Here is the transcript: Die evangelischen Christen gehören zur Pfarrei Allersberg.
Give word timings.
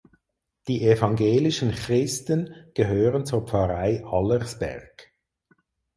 Die 0.67 0.81
evangelischen 0.89 1.71
Christen 1.73 2.51
gehören 2.73 3.23
zur 3.27 3.45
Pfarrei 3.47 4.03
Allersberg. 4.03 5.13